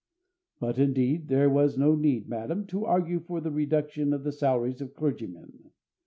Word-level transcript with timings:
But, 0.59 0.79
indeed, 0.79 1.27
there 1.27 1.47
was 1.47 1.77
no 1.77 1.93
need, 1.93 2.27
madam, 2.27 2.65
to 2.69 2.85
argue 2.87 3.19
for 3.19 3.39
the 3.39 3.51
reduction 3.51 4.13
of 4.13 4.23
the 4.23 4.31
salaries 4.31 4.81
of 4.81 4.95
clergymen. 4.95 5.69